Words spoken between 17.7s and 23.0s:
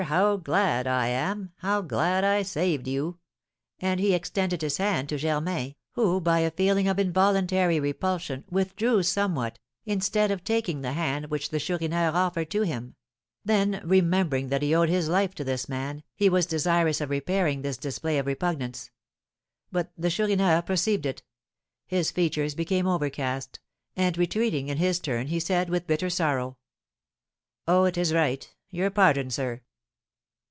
display of repugnance. But the Chourineur perceived it; his features became